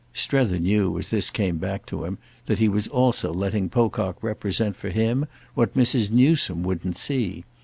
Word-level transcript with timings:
—Strether 0.13 0.57
knew, 0.57 0.97
as 0.97 1.09
this 1.11 1.29
came 1.29 1.59
back 1.59 1.85
to 1.85 2.05
him, 2.05 2.17
that 2.47 2.57
he 2.57 2.67
was 2.67 2.87
also 2.87 3.31
letting 3.31 3.69
Pocock 3.69 4.17
represent 4.23 4.75
for 4.75 4.89
him 4.89 5.27
what 5.53 5.75
Mrs. 5.75 6.09
Newsome 6.09 6.63
wouldn't 6.63 6.97
see. 6.97 7.43